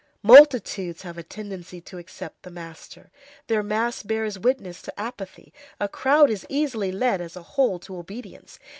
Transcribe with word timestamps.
Multitudes 0.23 1.03
have 1.03 1.19
a 1.19 1.21
tendency 1.21 1.79
to 1.81 1.99
accept 1.99 2.41
the 2.41 2.49
master. 2.49 3.11
Their 3.45 3.61
mass 3.61 4.01
bears 4.01 4.39
witness 4.39 4.81
to 4.81 4.99
apathy. 4.99 5.53
A 5.79 5.87
crowd 5.87 6.31
is 6.31 6.43
easily 6.49 6.91
led 6.91 7.21
as 7.21 7.35
a 7.35 7.43
whole 7.43 7.77
to 7.81 7.95
obedience. 7.97 8.57